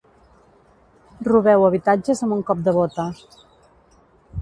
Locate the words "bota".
2.83-3.09